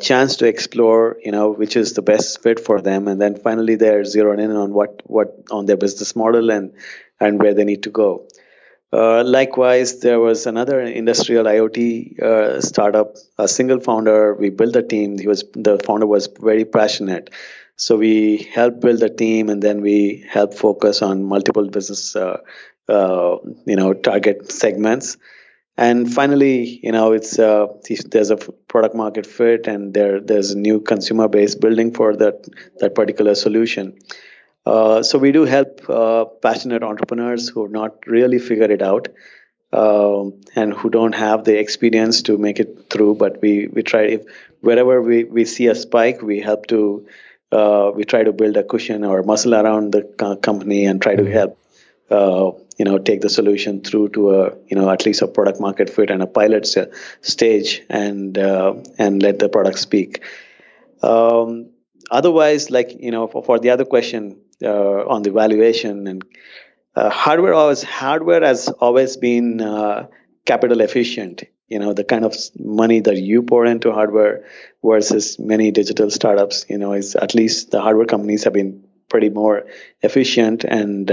[0.01, 3.77] chance to explore you know which is the best fit for them, and then finally
[3.77, 6.72] they're zeroing in on what what on their business model and
[7.20, 8.27] and where they need to go.
[8.92, 14.35] Uh, likewise, there was another industrial IoT uh, startup, a single founder.
[14.35, 15.18] We built a team.
[15.18, 17.31] He was the founder was very passionate,
[17.77, 22.38] so we helped build a team, and then we helped focus on multiple business, uh,
[22.88, 25.16] uh you know, target segments.
[25.76, 27.66] And finally, you know, it's uh,
[28.06, 32.46] there's a product market fit, and there there's a new consumer base building for that
[32.80, 33.98] that particular solution.
[34.66, 39.08] Uh, so we do help uh, passionate entrepreneurs who have not really figured it out
[39.72, 43.14] um, and who don't have the experience to make it through.
[43.14, 44.24] But we we try if
[44.61, 47.06] wherever we, we see a spike, we help to
[47.50, 50.02] uh, we try to build a cushion or muscle around the
[50.42, 51.32] company and try to mm-hmm.
[51.32, 51.58] help
[52.12, 55.61] uh, you know take the solution through to a you know at least a product
[55.61, 56.66] market fit and a pilot
[57.20, 60.22] stage and uh, and let the product speak.
[61.03, 61.70] Um,
[62.11, 66.25] otherwise, like you know, for, for the other question, uh, on the valuation and
[66.94, 70.07] uh, hardware always hardware has always been uh,
[70.44, 74.44] capital efficient you know the kind of money that you pour into hardware
[74.85, 79.31] versus many digital startups you know is at least the hardware companies have been pretty
[79.31, 79.64] more
[80.03, 81.11] efficient and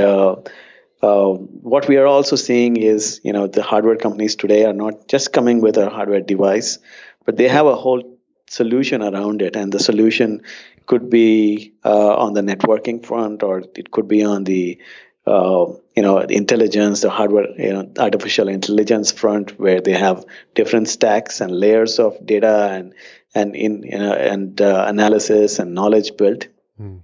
[1.01, 4.73] uh, uh, what we are also seeing is you know the hardware companies today are
[4.73, 6.79] not just coming with a hardware device
[7.25, 8.03] but they have a whole
[8.47, 10.41] solution around it and the solution
[10.85, 14.79] could be uh, on the networking front or it could be on the
[15.27, 20.87] uh, you know intelligence the hardware you know artificial intelligence front where they have different
[20.87, 22.93] stacks and layers of data and
[23.35, 26.47] and in you know, and uh, analysis and knowledge built
[26.81, 27.01] mm.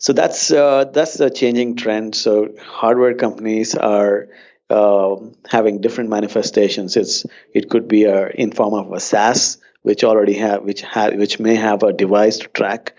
[0.00, 4.28] So that's uh, that's a changing trend so hardware companies are
[4.68, 5.16] uh,
[5.48, 10.34] having different manifestations it's it could be a, in form of a SaaS which already
[10.34, 12.94] have which have which may have a device to track,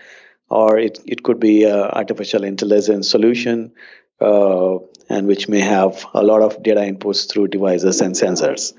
[0.48, 3.72] or it, it could be a artificial intelligence solution,
[4.20, 8.72] uh, and which may have a lot of data inputs through devices and sensors.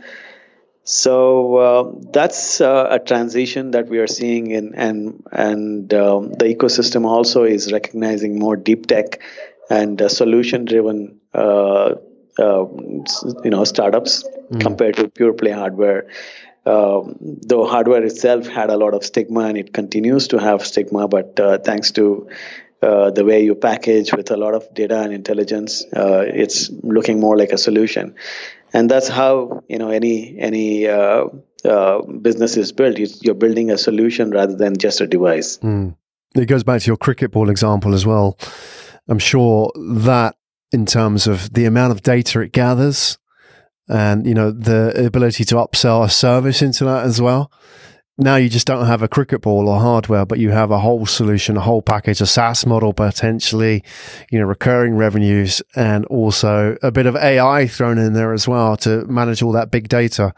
[0.84, 6.46] So uh, that's uh, a transition that we are seeing in, and and um, the
[6.46, 9.22] ecosystem also is recognizing more deep tech
[9.70, 11.96] and uh, solution driven uh,
[12.38, 12.66] uh,
[13.44, 14.60] you know startups mm.
[14.60, 16.08] compared to pure play hardware
[16.66, 21.08] um, though hardware itself had a lot of stigma and it continues to have stigma,
[21.08, 22.30] but uh, thanks to
[22.82, 27.20] uh, the way you package with a lot of data and intelligence, uh, it's looking
[27.20, 28.16] more like a solution,
[28.74, 31.26] and that's how you know any any uh,
[31.64, 32.98] uh, business is built.
[32.98, 35.58] You're building a solution rather than just a device.
[35.60, 35.96] Mm.
[36.36, 38.38] It goes back to your cricket ball example as well.
[39.08, 40.36] I'm sure that
[40.72, 43.20] in terms of the amount of data it gathers
[43.88, 47.52] and you know the ability to upsell a service into that as well.
[48.18, 51.08] Now you just don't have a cricket ball or hardware, but you have a whole
[51.08, 53.84] solution, a whole package, a SaaS model potentially,
[54.30, 58.78] you know, recurring revenues and also a bit of AI thrown in there as well
[58.78, 60.32] to manage all that big data.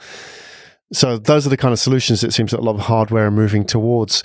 [0.93, 3.31] So those are the kind of solutions it seems that a lot of hardware are
[3.31, 4.23] moving towards.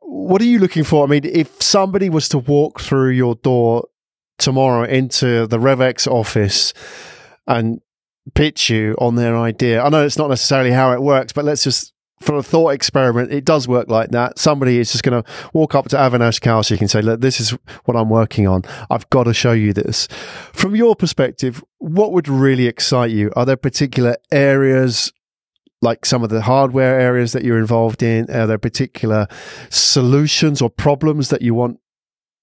[0.00, 1.04] What are you looking for?
[1.04, 3.86] I mean, if somebody was to walk through your door
[4.38, 6.72] tomorrow into the RevvX office
[7.46, 7.80] and
[8.34, 9.82] pitch you on their idea.
[9.82, 13.32] I know it's not necessarily how it works, but let's just for a thought experiment,
[13.32, 14.38] it does work like that.
[14.38, 17.56] Somebody is just going to walk up to Avinash Kaushik and say, look, this is
[17.84, 18.62] what I'm working on.
[18.90, 20.08] I've got to show you this.
[20.52, 23.32] From your perspective, what would really excite you?
[23.36, 25.12] Are there particular areas
[25.80, 28.30] like some of the hardware areas that you're involved in?
[28.30, 29.28] Are there particular
[29.70, 31.78] solutions or problems that you want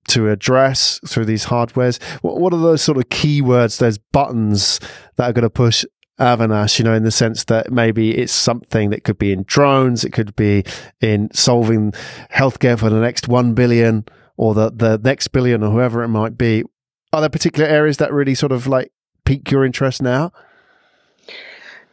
[0.08, 2.02] to address through these hardwares?
[2.22, 4.80] What, what are those sort of keywords, those buttons
[5.18, 5.84] that are going to push
[6.20, 10.04] Avinash, you know, in the sense that maybe it's something that could be in drones,
[10.04, 10.64] it could be
[11.02, 11.92] in solving
[12.32, 14.06] healthcare for the next 1 billion
[14.38, 16.64] or the, the next billion or whoever it might be.
[17.12, 18.92] Are there particular areas that really sort of like
[19.26, 20.32] pique your interest now?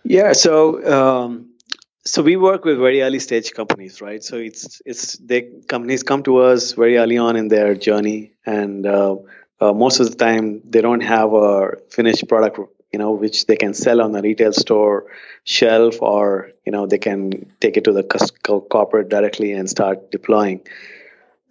[0.05, 1.53] Yeah, so um,
[2.05, 6.23] so we work with very early stage companies right so it's it's the companies come
[6.23, 9.17] to us very early on in their journey and uh,
[9.61, 12.59] uh, most of the time they don't have a finished product
[12.93, 15.07] you know, which they can sell on the retail store
[15.45, 18.05] shelf, or you know, they can take it to the
[18.71, 20.61] corporate directly and start deploying.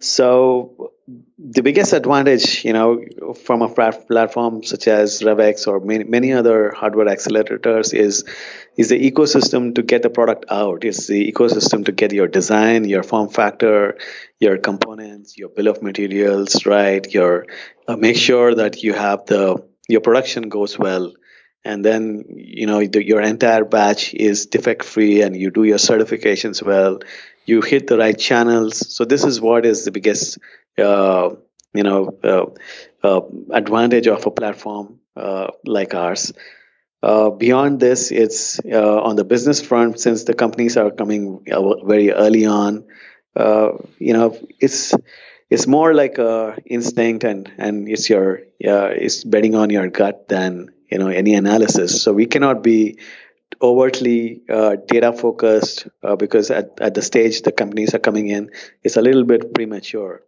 [0.02, 0.92] So
[1.38, 3.04] the biggest advantage, you know,
[3.44, 8.24] from a platform such as RevvX or many, many other hardware accelerators is
[8.76, 10.84] is the ecosystem to get the product out.
[10.84, 13.96] It's the ecosystem to get your design, your form factor,
[14.40, 17.06] your components, your bill of materials, right?
[17.14, 17.46] Your
[17.86, 21.12] uh, make sure that you have the your production goes well
[21.64, 26.62] and then you know your entire batch is defect free and you do your certifications
[26.62, 27.00] well.
[27.44, 28.94] You hit the right channels.
[28.94, 30.38] So this is what is the biggest
[30.78, 31.30] uh,
[31.74, 32.46] you know uh,
[33.06, 36.32] uh, advantage of a platform uh, like ours.
[37.02, 41.44] Uh, beyond this it's uh, on the business front since the companies are coming
[41.84, 42.84] very early on
[43.98, 44.94] you know it's
[45.50, 50.28] it's more like a instinct and and it's your yeah it's betting on your gut
[50.28, 52.02] than you know any analysis.
[52.02, 52.98] So we cannot be
[53.60, 58.50] overtly uh, data focused uh, because at, at the stage the companies are coming in
[58.82, 60.22] it's a little bit premature.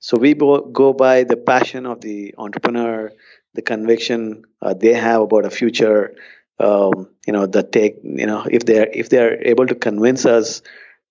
[0.00, 3.12] So we bo- go by the passion of the entrepreneur
[3.54, 6.14] the conviction uh, they have about a future
[6.60, 10.62] um, you know that take you know if they're if they're able to convince us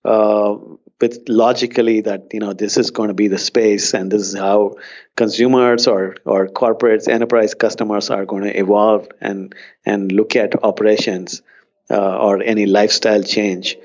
[0.05, 0.55] uh,
[0.99, 4.35] with logically that you know this is going to be the space and this is
[4.35, 4.75] how
[5.15, 9.53] consumers or or corporates enterprise customers are going to evolve and
[9.85, 11.41] and look at operations
[11.89, 13.77] uh, or any lifestyle change.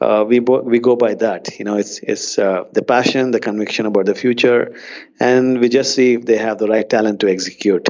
[0.00, 3.40] Uh, we bo- we go by that you know it's it's uh, the passion the
[3.40, 4.74] conviction about the future
[5.20, 7.88] and we just see if they have the right talent to execute.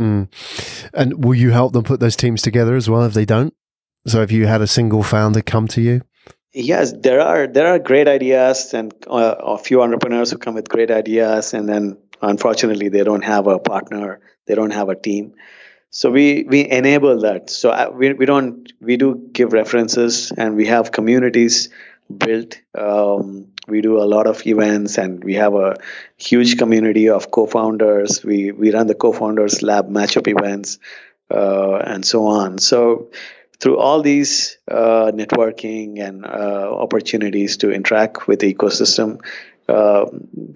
[0.00, 0.28] Mm,
[0.94, 3.54] and will you help them put those teams together as well if they don't?
[4.06, 6.02] So if you had a single founder come to you
[6.54, 10.68] Yes, there are there are great ideas and uh, a few entrepreneurs who come with
[10.68, 15.34] great ideas, and then unfortunately they don't have a partner, they don't have a team.
[15.90, 17.50] So we we enable that.
[17.50, 21.70] So uh, we we don't we do give references, and we have communities
[22.16, 22.58] built.
[22.76, 25.76] Um, we do a lot of events, and we have a
[26.16, 28.24] huge community of co-founders.
[28.24, 30.78] We we run the co-founders lab matchup events,
[31.30, 32.58] uh, and so on.
[32.58, 33.10] So
[33.60, 36.28] through all these uh, networking and uh,
[36.72, 39.20] opportunities to interact with the ecosystem,
[39.68, 40.06] uh,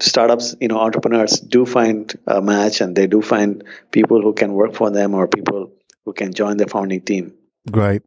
[0.01, 4.53] startups, you know, entrepreneurs do find a match and they do find people who can
[4.53, 5.73] work for them or people
[6.05, 7.35] who can join the founding team.
[7.71, 8.03] Great.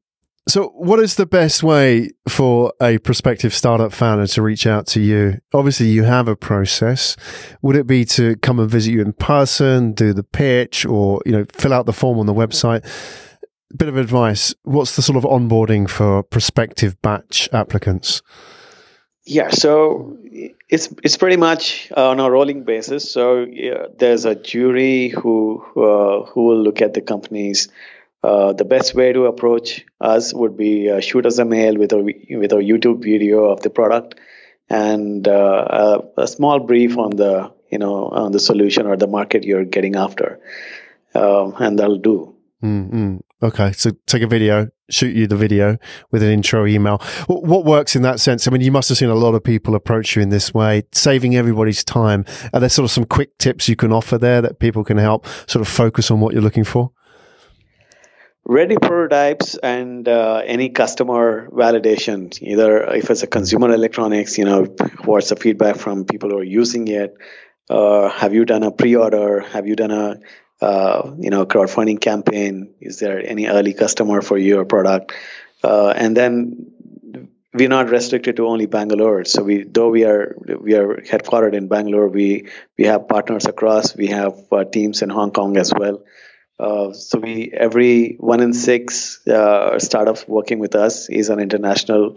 [0.47, 5.01] So, what is the best way for a prospective startup founder to reach out to
[5.01, 5.39] you?
[5.55, 7.17] Obviously, you have a process.
[7.63, 11.31] Would it be to come and visit you in person, do the pitch, or you
[11.31, 12.85] know, fill out the form on the website?
[13.77, 14.53] Bit of advice.
[14.63, 18.21] What's the sort of onboarding for prospective batch applicants?
[19.25, 20.17] Yeah, so
[20.69, 23.11] it's it's pretty much uh, on a rolling basis.
[23.11, 27.69] So yeah, there's a jury who uh, who will look at the companies.
[28.23, 31.91] Uh, the best way to approach us would be uh, shoot us a mail with
[31.91, 34.15] a with a YouTube video of the product
[34.69, 39.07] and uh, a, a, small brief on the you know on the solution or the
[39.07, 40.39] market you're getting after,
[41.13, 42.35] um, and that'll do.
[42.63, 43.17] Mm-hmm.
[43.43, 45.77] Okay, so take a video, shoot you the video
[46.09, 46.99] with an intro email.
[47.27, 48.47] What works in that sense?
[48.47, 50.83] I mean, you must have seen a lot of people approach you in this way,
[50.93, 52.23] saving everybody's time.
[52.53, 55.27] Are there sort of some quick tips you can offer there that people can help
[55.47, 56.91] sort of focus on what you're looking for?
[58.45, 64.65] Ready prototypes and uh, any customer validation, either if it's a consumer electronics, you know,
[65.03, 67.15] what's the feedback from people who are using it?
[67.69, 69.41] Uh, have you done a pre-order?
[69.41, 70.19] Have you done a
[70.61, 75.13] uh, you know crowdfunding campaign is there any early customer for your product?
[75.63, 76.71] Uh, and then
[77.53, 79.23] we're not restricted to only bangalore.
[79.25, 83.95] So we though we are we are headquartered in bangalore we we have partners across.
[83.95, 86.03] We have uh, teams in hong kong as well.
[86.59, 92.15] Uh, so we every one in six uh, startups working with us is an international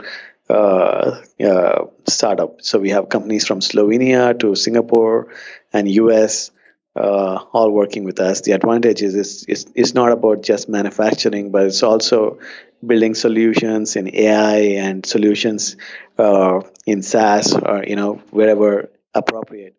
[0.50, 2.62] uh, uh, startup.
[2.62, 5.28] So we have companies from Slovenia to Singapore
[5.72, 6.50] and US
[6.98, 8.40] uh, all working with us.
[8.40, 12.38] The advantage is it's, it's, it's, not about just manufacturing, but it's also
[12.84, 15.76] building solutions in AI and solutions
[16.18, 19.76] uh, in SaaS or you know wherever appropriate.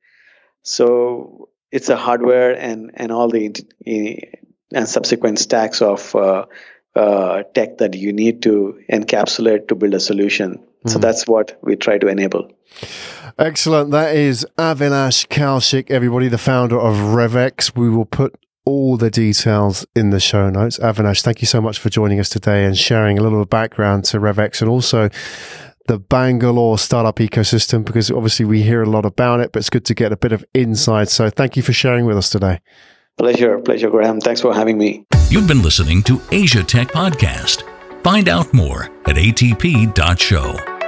[0.64, 3.54] So it's a hardware and and all the
[3.86, 6.46] and subsequent stacks of uh,
[6.96, 10.64] uh, tech that you need to encapsulate to build a solution.
[10.88, 11.02] So hmm.
[11.02, 12.52] that's what we try to enable.
[13.38, 13.92] Excellent.
[13.92, 17.76] That is Avinash Kaushik, everybody, the founder of RevvX.
[17.76, 20.78] We will put all the details in the show notes.
[20.80, 24.20] Avinash, thank you so much for joining us today and sharing a little background to
[24.20, 25.10] RevvX and also
[25.88, 29.86] the Bangalore startup ecosystem because obviously we hear a lot about it, but it's good
[29.86, 31.10] to get a bit of insight.
[31.10, 32.60] So thank you for sharing with us today.
[33.18, 34.22] Pleasure, pleasure, Graham.
[34.22, 35.06] Thanks for having me.
[35.30, 37.69] You've been listening to Asia Tech Podcast.
[38.04, 40.79] Find out more at atp.show.